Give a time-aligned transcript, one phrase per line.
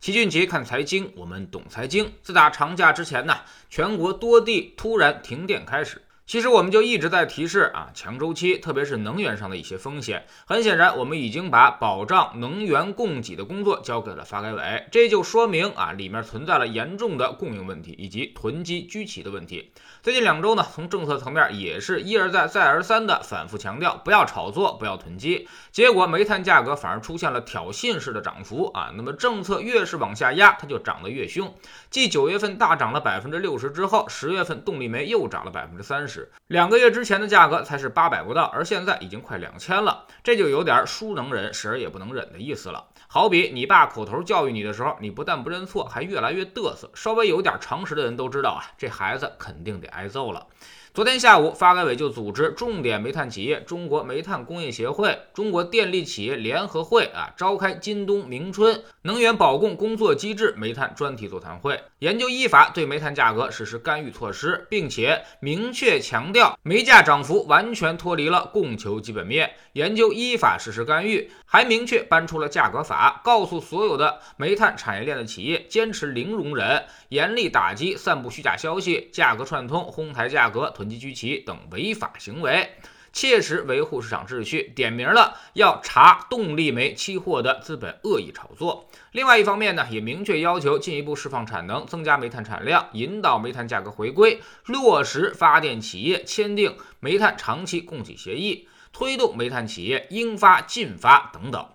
[0.00, 2.12] 齐俊杰看财经，我们懂财经。
[2.22, 6.00] 自打长假之前呢，全国多地突然停电开始。
[6.28, 10.26] 其实我们就一直在提示啊，强周期，特别是能源上的一些风险。
[10.44, 19.72] 很显然，我们已经把保障能源供给的工作交给了发改委，这就说明啊，里面存在了严重的供应问题以及囤积居奇的问题。
[20.02, 25.48] 最近两周呢，从政策层面也是一而再、再而三的反复强调，不要炒作，不要囤积。
[25.72, 28.92] 结果煤炭价格反而出现了挑衅式的涨幅啊。
[28.94, 31.54] 那么政策越是往下压，它就涨得越凶。
[31.88, 36.17] 继九月份大涨了百分之六十之后，十月份动力煤又涨了百分之三十。
[36.46, 42.86] 两个月之前的价格才是八百不到，而现在已经快两千了，这就有点叔能忍，婶儿也不能忍的意思了。
[43.06, 46.90] 好比你爸口头教育你的时候，你不但不认错，还越来越嘚瑟。
[46.94, 50.46] 稍微有点常识的人都知道啊，这孩子肯定得挨揍了。
[50.94, 80.88] 昨天下午，发改委就组织重点煤炭企业、中国煤炭工业协会、中国电力企业联合会啊，召开今冬明春能源保供工作机制煤炭专题座谈会，研究依法对煤炭价格实施干预措施，并且明确强调煤价涨幅完全脱离了供求基本面，研究依法实施干预，还明确搬出了价格法，告诉所有的煤炭产业链的企业，坚持零容忍，严厉打击散布虚假消息、价格串通、哄抬价格、囤。
[80.88, 82.66] 积居奇等违法行为，
[83.12, 88.88] 切实维护市场秩序，点名了要查动力煤期货的资本恶意炒作。
[89.12, 101.66] 另外一方面呢，也明确要求进一步释放产能，增加煤炭产量，引导煤炭价格回归，落实发电企业签订煤炭长期供给协议，推动煤炭企业应发尽发等等。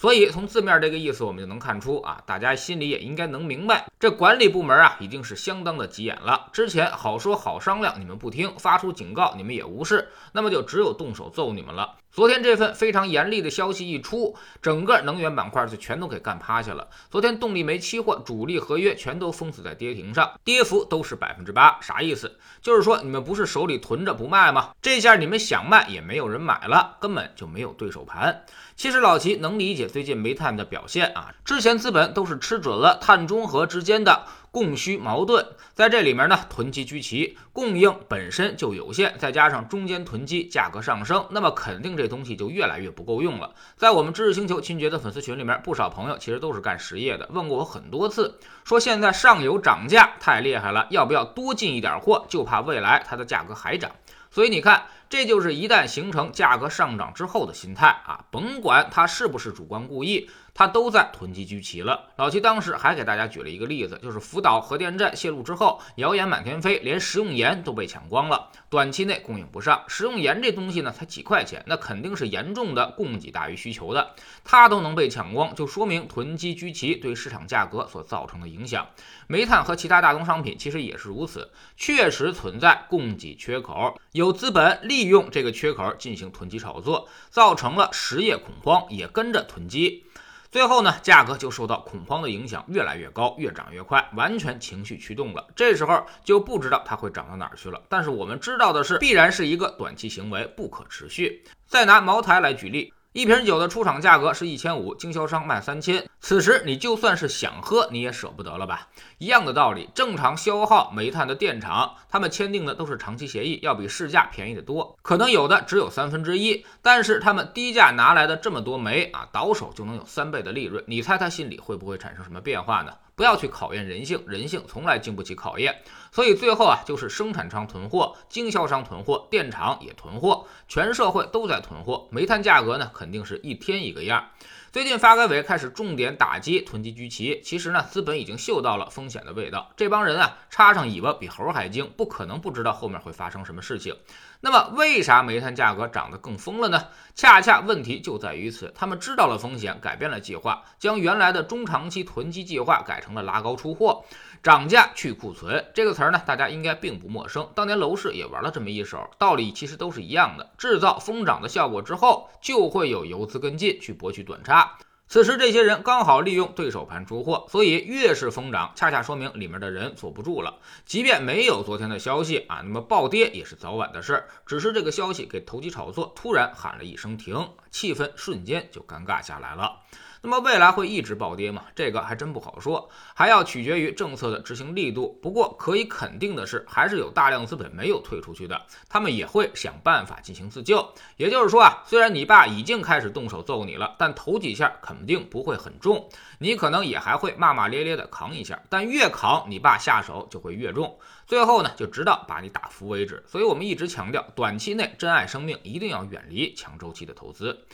[0.00, 6.48] 所以从字面这个意思，我们就能看出啊，大家心里也应该能明白，这管理部门啊，已经是相当的急眼了。
[6.54, 11.96] 之前好说好商量，你们不听，发出警告，你们也无视，那么就只有动手揍你们了。
[12.10, 16.88] 昨天这份非常严厉的消息一出，整个能源板块就全都给干趴下了。
[17.10, 22.38] 昨天动力煤期货主力合约全都封死在跌停上，跌幅都是百分之八，啥意思？
[22.62, 24.70] 就是说你们不是手里囤着不卖吗？
[24.80, 28.46] 这下你们想卖也没有人买了，根本就没有对手盘。
[28.74, 34.24] 其实老齐能理解最近煤炭的表现啊，之前资本都是吃准了碳中和之间的。
[34.52, 43.54] 供需矛盾在这里面呢，囤积居奇，供应本身就有限，再加上中间囤积，价格上升，那么肯定这东西就越来越不够用了。
[43.76, 52.26] 在我们知识星球秦爵的粉丝群里面，不少朋友其实都是干实业的，问过我很多次，说现在上游涨价太厉害了，要不要多进一点货？
[52.28, 53.88] 就怕未来它的价格还涨。
[54.30, 62.10] 所以你看，这就是一旦形成价格上涨之后的心态啊，甭管它是不是主观故意，它都在囤积居奇了。
[62.14, 69.82] 老齐当时还给大家举了一个例子，就是福岛核电站泄露之后，谣言满天飞，连食用盐都被抢光了，短期内供应不上。
[69.88, 74.14] 食用盐这东西呢，才几块钱，那肯定是严重的供给大于需求的，
[74.44, 78.86] 它都能被抢光，就说明囤积居奇对市场价格所造成的影响。
[79.26, 83.98] 煤炭和其他大宗商品其实也是如此，确实存在供给缺口。
[84.20, 90.04] 有资本利用这个缺口进行囤积炒作，造成了实业恐慌，也跟着囤积，
[90.50, 95.46] 最后呢，价格就受到恐慌的影响，越来越高，越涨越快，完全情绪驱动了。
[95.56, 97.80] 这时候就不知道它会涨到哪儿去了。
[97.88, 101.42] 但是我们知道的是，必然是一个短期行为，不可持续。
[101.66, 102.92] 再拿茅台来举例。
[103.12, 106.08] 一瓶酒的出厂价格是一千五，经销商卖三千。
[106.20, 108.86] 此时你就算是想喝，你也舍不得了吧？
[109.18, 116.64] 一样的道理，正常消耗煤炭的电厂，他们签订的都是长期协议，要比市价便宜的多，可能有的只有三分之一。
[116.82, 120.84] 但是他们低价拿来的这么多煤啊，倒手就能有三倍的利润。
[120.86, 122.92] 你猜他心里会不会产生什么变化呢？
[123.20, 125.82] 不要去考验人性，人性从来经不起考验。
[126.10, 132.08] 所以最后啊，就是生产商囤货，经销商囤货，电厂也囤货，全社会都在囤货。
[132.10, 134.24] 煤炭价格呢，肯定是一天一个样。
[134.72, 139.72] 最近发改委开始重点打击囤积居奇，其实呢，资本已经嗅到了风险的味道。
[139.76, 143.96] 这帮人啊，插上尾巴比猴还精，不可能不知道后面会发生什么事情。
[144.42, 146.86] 那么，为啥煤炭价格涨得更疯了呢？
[147.16, 154.04] 恰恰问题就在于此，他们知道了风险，改变了计划，将原来的中长期囤积计划改成了拉高出货。
[154.42, 157.46] 涨价去库存这个词儿呢，大家应该并不陌生。
[157.54, 160.50] 当年楼市也玩了这么一手，道理其实都是一样的。
[160.56, 164.78] 制造疯涨的效果之后，就会有游资跟进去博取短差。
[165.08, 170.58] 此时这些人刚好利用对手盘出货，所以越是疯涨，恰恰说明里面的人坐不住了。
[170.86, 174.28] 即便没有昨天的消息啊，那么暴跌也是早晚的事儿。
[174.46, 179.80] 只是这个消息给投机炒作突然喊了一声停，气氛瞬间就尴尬下来了。
[180.22, 181.64] 那么未来会一直暴跌吗？
[181.74, 185.18] 这个还真不好说，还要取决于政策的执行力度。
[185.22, 190.86] 不过可以肯定的是，还是有大量资本没有退出去的，他们也会想办法进行自救。
[191.16, 196.06] 也就是说啊，虽然你爸已经开始动手揍你了，但头几下肯定不会很重，
[196.38, 203.24] 你可能也还会骂骂咧咧的扛一下，但越扛你爸下手就会越重，最后呢就直到把你打服为止。
[203.26, 207.64] 所以我们一直强调，短期内珍爱生命，一定要远离强周期的投资。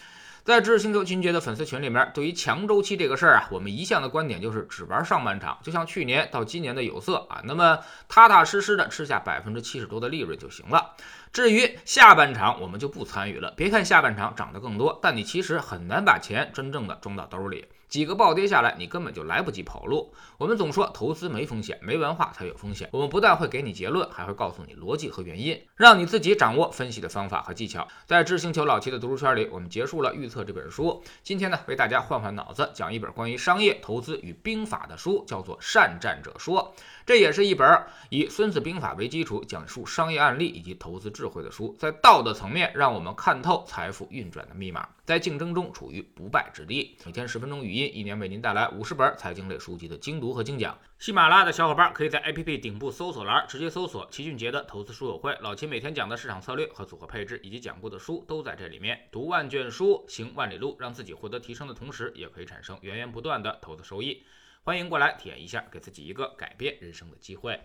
[0.47, 7.77] 在知识星球金杰的粉丝群里面，对于强周期这个事儿啊，我们一向的观点就是只玩上半场，就像去年到今年的有色啊，那么
[8.07, 10.93] 踏踏实实的吃下百分之七十多的利润就行了。
[11.33, 13.53] 至于下半场，我们就不参与了。
[13.57, 17.67] 别看下半场涨得更多，但你其实很难把钱真正的装到兜里。
[17.89, 20.13] 几个暴跌下来，你根本就来不及跑路。
[20.39, 22.89] 我们总说投资没风险，没文化才有风险。
[22.93, 27.87] 我们不但会给你结论，还会告诉你逻辑和原因，让你自己掌握分析的方法和技巧。
[28.05, 31.03] 在知星球老七的读书圈里，我们结束了预测这本书。
[31.23, 36.75] 今天呢，为大家换换脑子，讲一本关于商业投资与兵法的书，叫做《善战者说》。
[37.07, 41.75] 这也是一本以《孙子兵法》为基础，讲述商业案例以及投资智慧的书。
[41.79, 46.99] 在道德层面，让我们看透财富运转的密码，在竞争中处于不败之地。
[47.07, 50.77] 每天十分钟语音，一年为您带来五十本财经类书籍的精读和精讲。
[50.99, 55.33] 喜马拉雅的小伙伴可以在 APP 顶部搜索栏直接搜索齐俊杰的投资书友会。
[55.41, 59.01] 老齐每天讲的市场策略和组合配置，以及讲过的书都在这里面。
[59.13, 64.25] 读万卷书，行万里路，让自己获得提升的同时，也可以产生源源不断的投资收益。
[64.65, 67.61] 欢迎过来体验一下，给自己一个改变人生的机会。